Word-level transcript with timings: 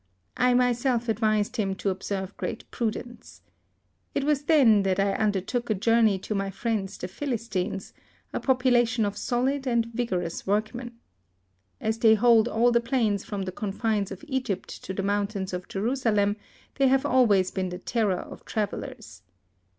I 0.35 0.55
myself 0.55 1.09
advised 1.09 1.57
him 1.57 1.75
to 1.75 1.91
Ob 1.91 2.01
serve 2.01 2.35
great 2.35 2.63
prudence. 2.71 3.43
It 4.15 4.23
was 4.23 4.45
then 4.45 4.81
that 4.81 4.99
I 4.99 5.13
undertook 5.13 5.69
a 5.69 5.75
journey 5.75 6.17
to 6.25 6.33
my 6.33 6.49
friends 6.49 6.97
the 6.97 7.07
Phil* 7.07 7.33
istines, 7.33 7.93
a 8.33 8.39
population 8.39 9.05
of 9.05 9.15
solid 9.15 9.67
and 9.67 9.85
vigorous 9.85 10.47
workmen. 10.47 10.97
As 11.79 11.99
they 11.99 12.15
hold 12.15 12.47
all 12.47 12.71
the 12.71 12.81
plains 12.81 13.23
from 13.23 13.43
the 13.43 13.51
confines 13.51 14.09
of 14.11 14.25
Egypt 14.27 14.69
to 14.85 14.91
the 14.95 15.03
mountains 15.03 15.53
of 15.53 15.67
Jerusalem, 15.67 16.35
they 16.79 16.87
have 16.87 17.05
always 17.05 17.51
been 17.51 17.69
the 17.69 17.77
terror 17.77 18.17
of 18.21 18.43
travellers. 18.43 19.21